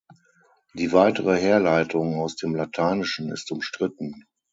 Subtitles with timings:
[0.73, 4.25] Die weitere Herleitung aus dem Lateinischen ist umstritten.